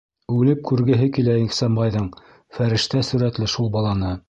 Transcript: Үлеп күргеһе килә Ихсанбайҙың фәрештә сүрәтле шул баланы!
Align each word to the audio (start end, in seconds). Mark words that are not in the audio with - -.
Үлеп 0.35 0.63
күргеһе 0.69 1.09
килә 1.17 1.35
Ихсанбайҙың 1.41 2.09
фәрештә 2.59 3.05
сүрәтле 3.13 3.53
шул 3.57 3.73
баланы! 3.79 4.15